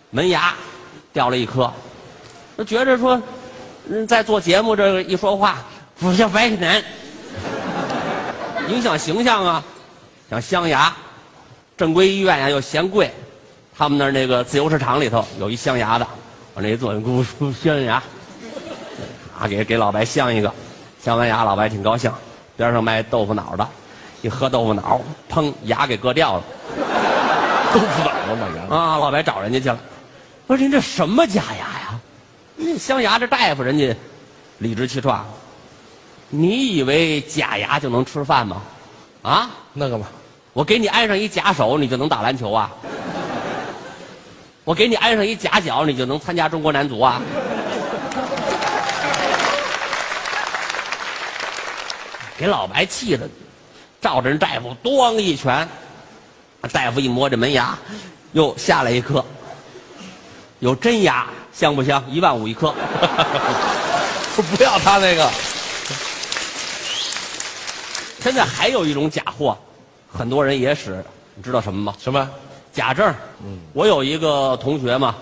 [0.10, 0.56] 门牙
[1.12, 1.72] 掉了一颗，
[2.58, 3.22] 他觉着说，
[4.08, 5.58] 在做节目这个一说话，
[6.00, 6.82] 不像白男，
[8.70, 9.64] 影响形象啊，
[10.30, 10.94] 想镶牙，
[11.76, 13.12] 正规医院呀又嫌贵，
[13.78, 16.08] 他们那儿那个自由市场里头有一镶牙的，
[16.56, 18.02] 往那一坐，咕咕镶牙，
[19.38, 20.54] 啊，给给老白镶一个，
[21.04, 22.12] 镶完牙老白挺高兴，
[22.56, 23.68] 边上卖豆腐脑的，
[24.22, 26.44] 一喝豆腐脑，砰，牙给割掉了。
[27.74, 29.78] 豆腐脑了嘛，原来啊，老白找人家去了，
[30.48, 31.83] 我说您这什么假牙呀？
[32.66, 33.94] 那镶牙这大夫人家
[34.60, 35.26] 理直气壮，
[36.30, 38.62] 你以为假牙就能吃饭吗？
[39.22, 40.08] 啊，那个嘛，
[40.54, 42.72] 我给你安上一假手，你就能打篮球啊？
[44.64, 47.22] 我给你安上一假脚，你就能参加中国男足啊？
[52.38, 53.28] 给老白气的，
[54.00, 55.68] 照着人大夫咣一拳，
[56.72, 57.78] 大夫一摸这门牙，
[58.32, 59.24] 又下来一颗，
[60.60, 62.04] 有真牙，香不香？
[62.10, 62.74] 一万五一颗。
[64.58, 65.30] 不要他那个，
[68.20, 69.56] 现在还有一种假货，
[70.12, 71.96] 很多人也使，你知道什么吗？
[72.00, 72.28] 什么？
[72.74, 73.14] 假证。
[73.74, 75.16] 我有一个同学嘛，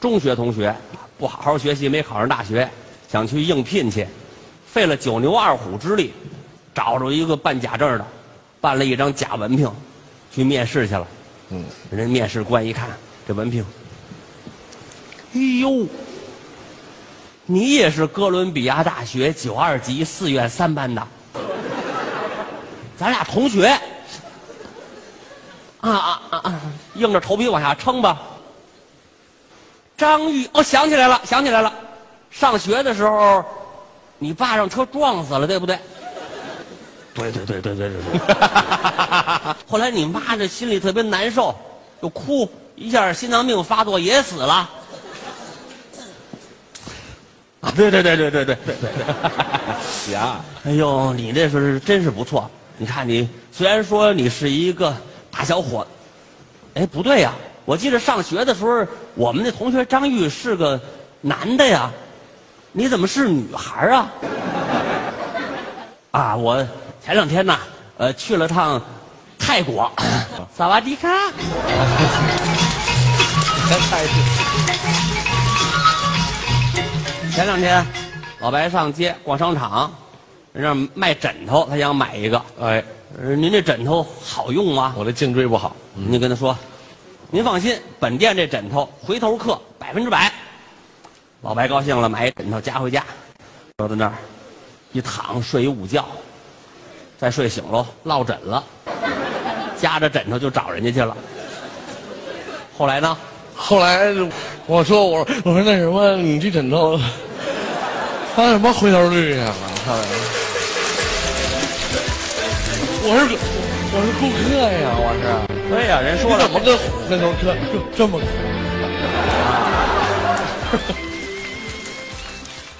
[0.00, 0.74] 中学同学，
[1.18, 2.66] 不好好学习，没考上大学，
[3.12, 4.06] 想去应聘去，
[4.66, 6.14] 费了九牛二虎之力，
[6.74, 8.06] 找着一个办假证的，
[8.62, 9.70] 办了一张假文凭，
[10.34, 11.06] 去面试去了。
[11.50, 12.88] 嗯，人面试官一看
[13.28, 13.62] 这文凭，
[15.34, 15.86] 哎呦，
[17.46, 21.06] 你也是哥伦比亚大学九二级四院三班的，
[22.98, 23.66] 咱俩同学。
[25.80, 26.60] 啊啊啊啊！
[26.96, 28.20] 硬着头皮往下撑吧。
[29.96, 31.72] 张玉，哦，想起来了，想起来了，
[32.30, 33.42] 上学的时候，
[34.18, 35.78] 你爸让车撞死了，对不对？
[37.14, 38.20] 对对对对对对对。
[39.66, 41.54] 后来你妈这心里特别难受，
[42.02, 44.68] 又哭，一下心脏病发作也死了。
[47.60, 50.12] 啊，对对对对对对对对。
[50.12, 52.50] 牙，哎呦，你这是真是不错。
[52.78, 54.96] 你看你，虽然说你是一个
[55.30, 55.86] 大小伙，
[56.74, 57.32] 哎，不对呀、
[57.66, 60.80] 我记得上学的时候，我们那同学张玉是个
[61.20, 61.90] 男的呀，
[62.72, 64.08] 你怎么是女孩儿啊？
[66.12, 66.66] 啊，我
[67.04, 67.58] 前两天呢，
[67.98, 68.80] 呃，去了趟
[69.38, 69.92] 泰国，
[70.56, 71.08] 萨瓦迪卡。
[77.30, 77.86] 前两天，
[78.40, 79.90] 老白上街逛商场，
[80.52, 82.42] 人那儿卖枕头，他想买一个。
[82.60, 82.82] 哎，
[83.18, 84.92] 呃您这枕头好用吗？
[84.96, 86.56] 我这颈椎不好，您跟他说，
[87.30, 90.32] 您放心，本店这枕头回头客百分之百。
[91.42, 93.04] 老白高兴了，买一枕头夹回家，
[93.76, 94.14] 搁在那儿
[94.90, 96.04] 一躺睡一午觉，
[97.16, 98.64] 再睡醒喽落枕了，
[99.78, 101.16] 夹着枕头就找人家去了。
[102.76, 103.16] 后来呢，
[103.54, 104.12] 后来
[104.66, 107.00] 我说我我说那什么，你这枕头，
[108.36, 109.52] 它什么回头率啊？
[113.02, 113.24] 我我是
[113.92, 115.24] 我是顾客呀，我是。
[115.68, 116.76] 对呀、人说了你怎么跟
[117.08, 118.20] 回头客这这么？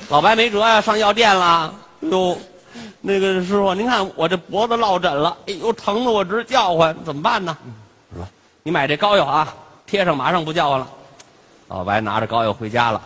[0.09, 1.75] 老白没辙呀、上药店了。
[2.01, 2.39] 哟，
[3.01, 7.57] 那个师傅，您看我这脖子落枕了，哎呦，疼得我直叫唤，怎么办呢？
[8.15, 8.27] 说
[8.63, 9.53] 你买这膏药啊，
[9.87, 10.87] 贴上马上不叫唤了。
[11.71, 13.01] 老白拿着膏药回家了，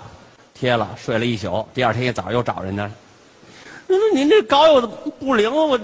[0.54, 1.68] 贴了，睡了一宿。
[1.74, 2.90] 第二天一早又找人家了。
[3.86, 5.54] 他说：“您这膏药怎么不灵啊？
[5.54, 5.78] 我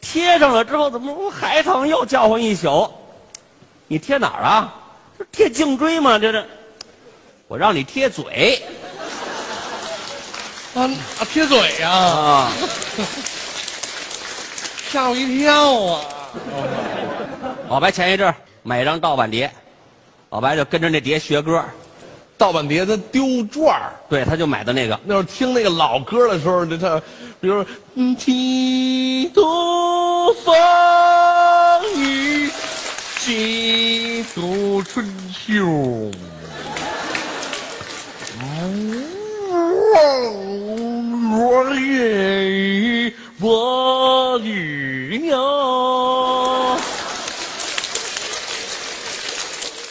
[0.00, 1.88] 贴上了之后怎么我还疼？
[1.88, 2.88] 又叫唤一宿。
[3.88, 4.72] 你贴哪儿啊？
[5.18, 6.20] 这贴颈椎吗？
[6.20, 6.46] 这这。
[7.48, 8.62] 我让你贴嘴
[10.74, 10.90] 啊啊，
[11.32, 12.52] 贴嘴呀、啊。”
[14.88, 16.04] 吓我一跳啊！
[17.68, 19.52] 老白前一阵买一张盗版碟，
[20.28, 21.64] 老白就跟着那碟学歌，
[22.40, 24.98] 盗版碟他丢转儿，对，他就买的那个。
[25.04, 26.98] 那时候听那个老歌的时候，这他，
[27.38, 27.62] 比如
[27.96, 30.56] 嗯几度风
[31.98, 32.50] 雨，
[33.18, 35.66] 几度春秋。
[41.32, 45.38] 我也我与鸟。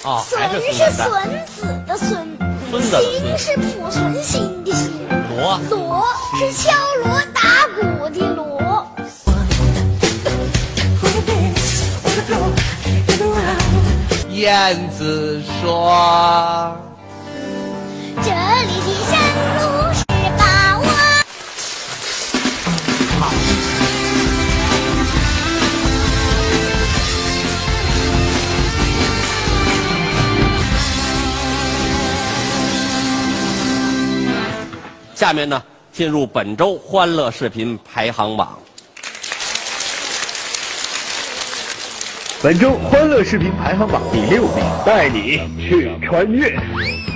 [0.02, 1.06] 啊，还是孙是孙
[1.46, 1.96] 子的
[2.70, 4.88] 孙，子的孙心是濮存昕的心，
[5.36, 6.06] 锣锣
[6.38, 6.72] 是敲
[7.04, 8.86] 锣打鼓的锣。
[14.30, 16.76] 燕子说。
[18.22, 18.79] 这里
[35.20, 35.62] 下面呢，
[35.92, 38.58] 进入本周欢乐视频排行榜。
[42.42, 46.58] 本周欢乐视频排行榜第六名，带你去穿越。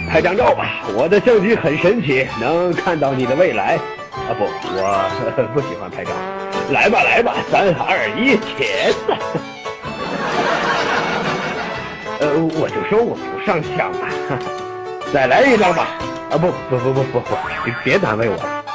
[0.10, 3.78] 拍张照吧，我的相机很神奇，能看到你的未来。
[4.12, 6.12] 啊不，我不喜欢拍照。
[6.74, 9.00] 来吧来吧，三二一，茄子！
[12.20, 14.12] 呃，我就说我不上相啊。
[15.14, 15.88] 再来一张吧。
[16.34, 18.66] 啊不不不不不不，别别难为我了。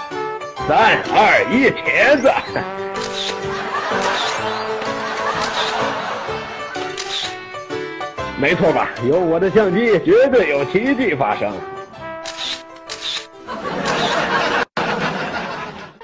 [0.69, 2.33] 三二一，茄子。
[8.41, 8.91] 没错吧？
[9.05, 11.53] 有我的相机，绝对有奇迹发生。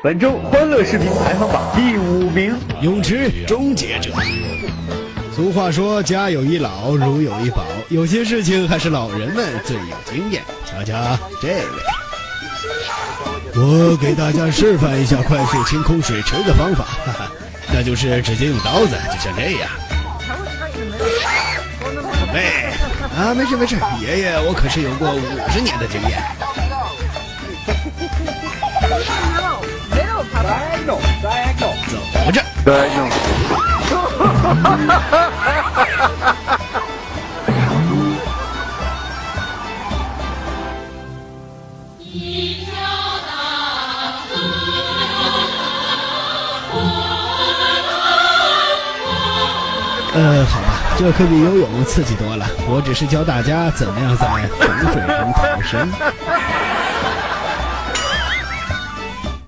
[0.03, 4.11] 本周欢乐视频排行榜第五名，泳池终结者。
[5.33, 10.43] 俗话说：“家有一老，如有一宝。”有些事情还是老人们最有经验。
[10.65, 11.65] 瞧瞧这位，
[13.55, 17.31] 我给大家示范一下快速清空水池的方法，哈哈，
[17.73, 19.69] 那就是直接用刀子，就像这样。
[22.19, 22.71] 准备
[23.17, 25.21] 啊，没事没事，爷爷我可是有过五
[25.53, 26.23] 十年的经验。
[31.59, 32.43] 走着。
[50.15, 52.47] 呃，好吧，这可比游泳刺激多了。
[52.69, 55.91] 我只是教大家怎么样在洪水中逃生。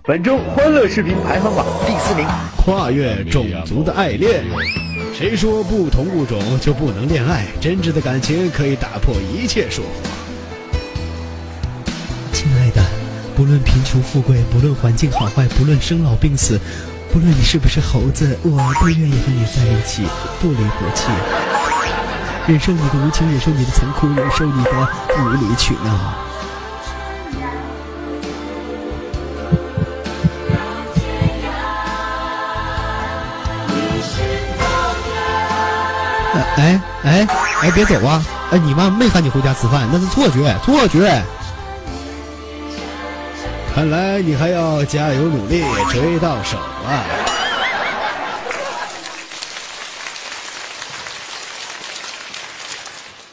[0.02, 4.42] 本周欢乐视频排行榜第四名，跨越种族的爱恋。
[5.14, 7.46] 谁说不同物种就不能恋爱？
[7.60, 9.86] 真挚的感情可以打破一切束缚。
[12.32, 12.82] 亲爱的，
[13.36, 16.60] 不论贫穷富贵，不论环境好坏，不论生老病死，
[17.16, 20.06] 不论你是不是猴子，我都愿意和你在一起，
[20.38, 21.06] 不离不弃。
[22.46, 24.70] 忍受你的无情，忍受你的残酷，忍受你的
[25.18, 25.90] 无理取闹。
[36.58, 37.26] 哎哎
[37.62, 38.22] 哎，别走啊！
[38.50, 41.22] 哎，你妈没喊你回家吃饭，那是错觉，错觉。
[43.76, 45.60] 看来你还要加油努力，
[45.90, 47.04] 追到手啊！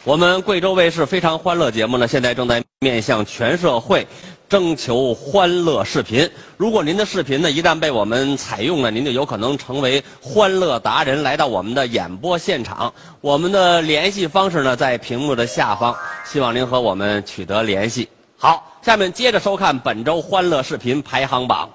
[0.04, 4.06] 我们贵州卫视非常欢乐节目呢，现在正在面向全社会
[4.50, 6.30] 征求欢乐视频。
[6.58, 12.94] 如果您的视频呢一旦被我们采用了，您就有可能成为欢乐达人，来到我们的演播现场。
[13.22, 18.10] 我们的联系方式呢在屏幕的下方，希望您和我们取得联系。
[18.38, 21.69] 好，下面接着收看本周欢乐视频排行榜。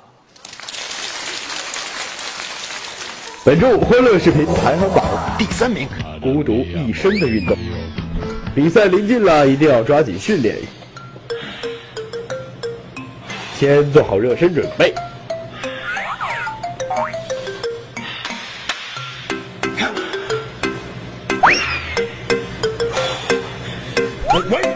[3.42, 5.02] 本周欢乐视频排行榜
[5.38, 5.88] 第三名，
[6.20, 7.56] 孤独一生的运动。
[8.54, 10.58] 比赛临近了，一定要抓紧训练。
[13.58, 14.94] 先做好热身准备。
[24.34, 24.67] 喂喂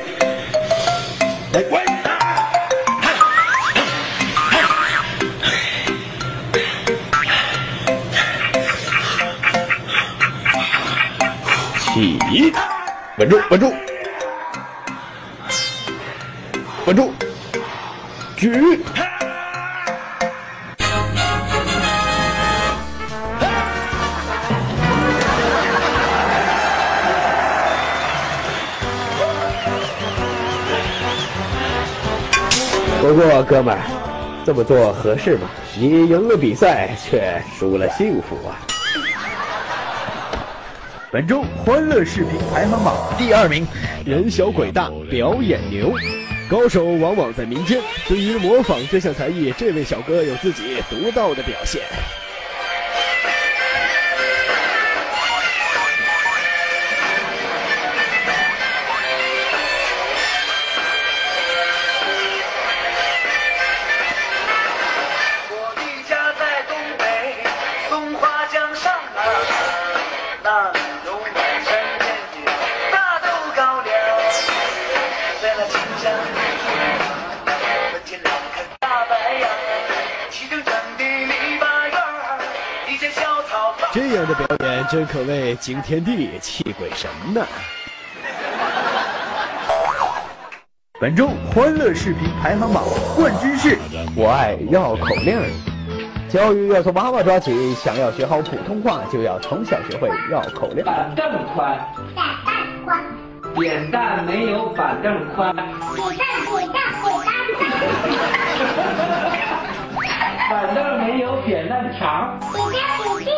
[12.02, 12.52] 起，
[13.16, 13.72] 稳住，稳住，
[16.84, 17.12] 稳住，
[18.34, 18.80] 举。
[33.00, 33.80] 不过，哥们儿，
[34.44, 35.48] 这么做合适吗？
[35.76, 38.58] 你赢了比赛，却输了幸福啊！
[41.12, 43.66] 本周欢乐视频排行榜第二名，
[44.06, 45.92] 人小鬼大，表演牛。
[46.48, 51.82] 高手往往在民间，对于模仿这项才艺，这位小哥有自己独到的表现。
[84.92, 87.46] 真可谓惊天地泣鬼神呐、
[91.00, 92.84] 本周欢乐视频排行榜
[93.16, 93.78] 冠军是
[94.14, 95.38] 我爱绕口令。
[95.38, 95.48] 儿。
[96.28, 100.84] 教育要从娃娃抓起，想要学好普通话，就要从小学会绕口令。
[100.84, 101.24] 板凳
[101.54, 101.78] 宽，
[102.14, 103.02] 扁担宽，
[103.54, 105.62] 扁担没有板凳宽，给
[106.18, 107.32] 蛋给蛋给蛋，
[110.50, 112.84] 板凳 没有扁担长，给蛋
[113.18, 113.30] 给地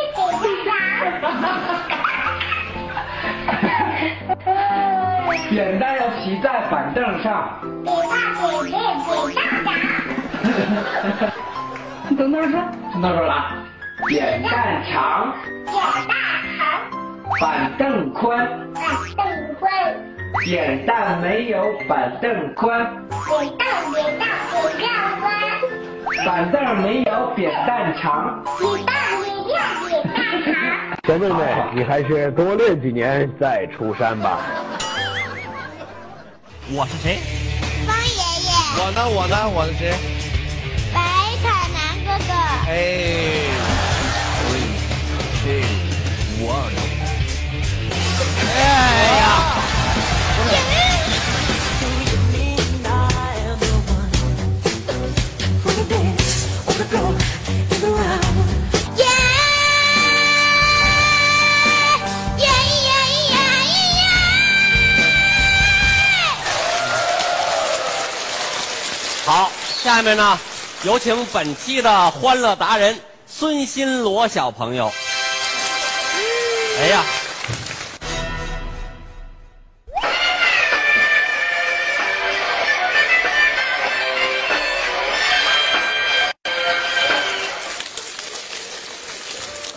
[5.51, 7.61] 扁担要骑在板凳上。
[7.85, 7.93] 给大
[8.63, 8.75] 给地
[9.29, 9.69] 给大大，
[12.17, 12.55] 从哪儿说？
[12.93, 13.33] 从哪儿说了？
[14.09, 15.33] 扁担长，
[15.65, 15.75] 扁
[16.09, 16.13] 担
[16.59, 16.61] 长，
[17.41, 17.43] 板
[17.79, 18.29] 凳宽，
[18.75, 18.83] 板
[19.17, 19.25] 凳
[19.61, 19.71] 宽，
[20.45, 22.85] 扁担没有板凳宽，
[23.29, 23.63] 扁担
[23.93, 24.23] 扁担
[24.77, 25.23] 扁担宽，
[26.27, 28.43] 板凳没有扁担长。
[28.59, 29.57] 给蛋给蛋
[29.89, 30.24] 给大长。
[31.07, 31.35] 小妹妹，
[31.75, 34.41] 你还是多练几年再出山吧。
[36.73, 37.19] 我是谁？
[37.87, 39.93] 方爷爷，我呢，我呢，我是谁？
[40.95, 41.01] 白
[41.43, 42.33] 凯南哥哥，
[42.69, 42.73] 哎，
[48.57, 49.13] 呀，
[69.27, 69.51] 好，
[69.83, 70.39] 下面呢，
[70.83, 74.93] 有请本期的欢乐达人孙新罗小朋友。
[76.79, 77.03] 哎呀，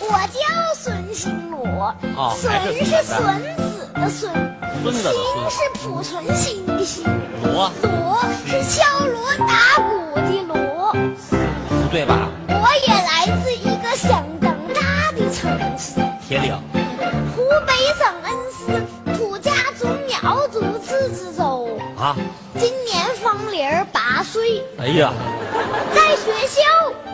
[0.02, 3.88] 我叫孙新罗，哦孙还是是孙子孙。
[3.88, 4.34] 子的孙，
[4.84, 5.16] 孙子的孙。
[5.50, 7.04] 新是濮存昕的昕，
[7.58, 10.93] 罗罗是敲锣打鼓的锣。
[11.68, 12.30] 不对吧？
[12.47, 16.55] 我也来自一个相当大的城市，铁岭。
[17.36, 21.80] 湖北省恩施土家族苗族自治州。
[21.97, 22.16] 啊，
[22.60, 25.12] 今年芳龄八岁，哎呀，
[25.95, 26.62] 在学校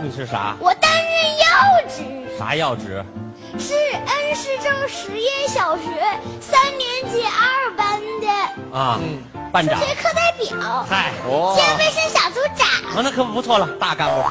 [0.01, 0.57] 你是啥？
[0.59, 3.01] 我担任要职，啥要职？
[3.57, 5.83] 是恩施州实验小学
[6.41, 8.99] 三年级二班的啊，
[9.53, 9.85] 班长数。
[9.85, 12.67] 学课代表，嗨，哦兼卫生小组长。
[12.97, 14.23] 啊，那可不错了，大干部。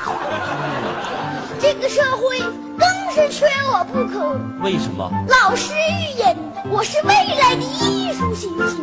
[1.60, 2.40] 这个社会
[2.76, 4.36] 更是缺我不可。
[4.64, 5.08] 为什么？
[5.28, 6.36] 老师预言，
[6.68, 8.82] 我是未来的艺术星星，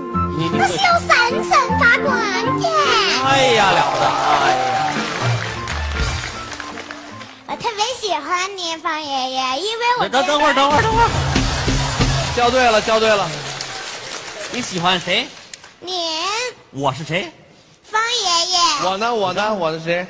[0.57, 1.09] 那是要闪
[1.43, 2.07] 闪发光
[2.61, 2.69] 的。
[3.25, 4.07] 哎呀了得！
[4.07, 4.93] 哎呀，
[7.47, 11.09] 我特别喜欢你，方爷爷，因为我等等等会儿，等会儿，等会儿，
[12.33, 13.27] 校对了，校对了。
[14.53, 15.27] 你喜欢谁？
[15.79, 15.91] 你，
[16.71, 17.31] 我是谁？
[17.83, 18.59] 方爷爷，
[18.89, 20.05] 我呢，我呢，我是谁？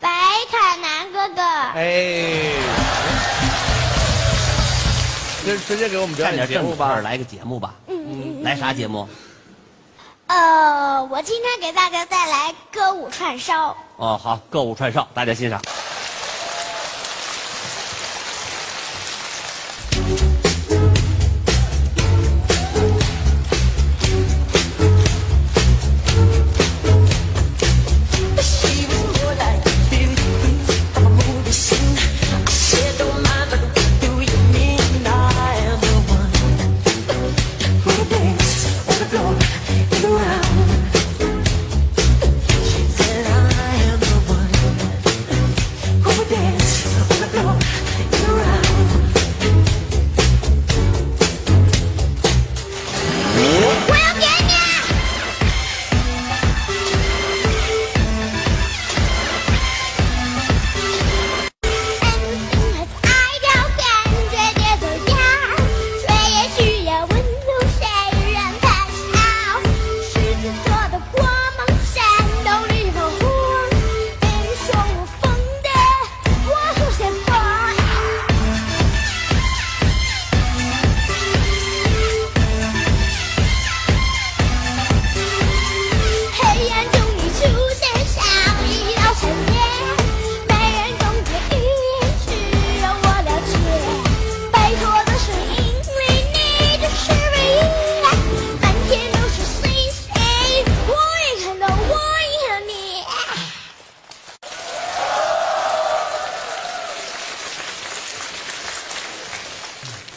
[0.00, 0.08] 白
[0.50, 2.52] 凯南哥哥，哎，
[5.44, 7.02] 直直接给我们表干演节目吧点正事儿，。
[7.02, 7.74] 来个节目吧。
[7.86, 9.08] 嗯，来啥节目？
[10.26, 13.76] 呃，我今天给大家带来歌舞串烧。
[13.96, 15.62] 哦，好，歌舞串烧，大家欣赏。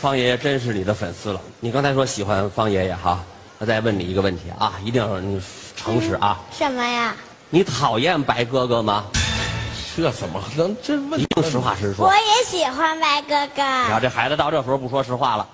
[0.06, 1.42] 方爷爷真是你的粉丝了。
[1.60, 3.24] 你刚才说喜欢方爷爷哈，
[3.58, 5.42] 我再问你一个问题啊，一定要你
[5.76, 7.16] 诚实啊，什么呀？
[7.50, 9.06] 你讨厌白哥哥吗？
[9.98, 11.26] 这怎么能这问一？
[11.26, 12.14] 定实话实说我。
[12.14, 15.48] 也喜欢白哥哥，你看这孩子到这时候不说实话了，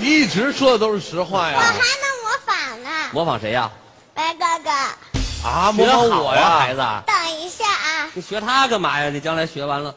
[0.00, 1.56] 你一直说的都是实话呀！
[1.56, 1.78] 我还能
[2.24, 2.90] 模仿呢。
[3.12, 3.70] 模仿谁呀？
[4.12, 6.80] 白哥哥，啊，模仿我呀，孩子。
[7.06, 9.08] 等一下啊，你学他干嘛呀？
[9.08, 9.94] 你将来学完了，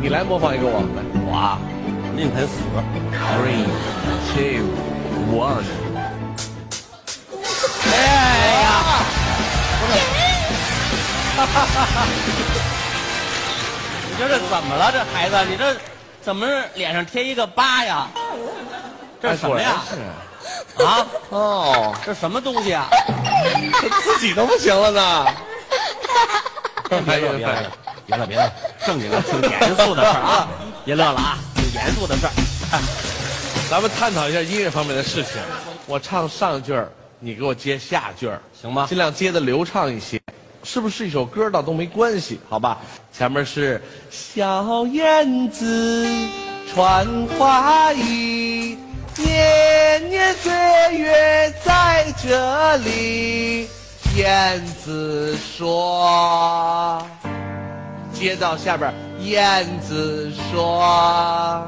[0.00, 1.02] 你来模仿一个我来。
[1.26, 1.58] 我啊，
[2.16, 2.54] 宁肯死。
[3.12, 3.66] Three,
[4.32, 4.64] two,
[5.36, 5.62] one。
[7.84, 7.92] 哎
[8.62, 8.68] 呀，
[11.36, 12.06] 哈哈哈哈
[14.08, 14.90] 你这是怎么了？
[14.90, 15.76] 这孩子，你这
[16.22, 18.08] 怎么脸上贴一个疤呀？
[19.20, 19.84] 这是什么呀？
[20.78, 22.88] 哎啊，哦，这什么东西啊？
[24.02, 25.26] 自己都不行了呢。
[26.88, 27.70] 别乐，别乐，
[28.10, 28.52] 别乐，别乐，
[28.84, 30.48] 正经的，挺严肃的事儿啊！
[30.84, 32.32] 别乐了啊，挺严肃的事儿。
[33.70, 35.34] 咱们探讨一下音乐方面的事情。
[35.86, 36.90] 我唱上句儿，
[37.20, 40.20] 你给我接下句儿，行吗尽量接的流畅一些。
[40.64, 42.78] 是不是一首歌倒都没关系，好吧？
[43.16, 43.80] 前面是
[44.10, 46.06] 小燕子
[46.72, 47.06] 穿
[47.38, 48.76] 花衣，
[49.16, 50.52] 年年岁
[50.98, 53.68] 月在这里。
[54.16, 55.68] 燕子说，
[58.20, 58.92] 接到下边，
[59.22, 61.66] 燕子说。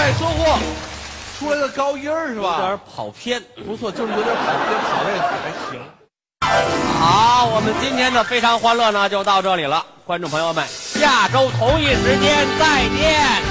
[0.00, 0.58] 哎，收获，
[1.38, 2.80] 出来个高音儿是有点？
[2.96, 3.38] 跑偏。
[3.66, 5.10] 不错，就是有点跑偏，跑的
[5.42, 5.78] 还行。
[6.98, 13.49] 好，我们今天的非常欢乐呢就到这里了，观众朋友们，下周同一时间再见。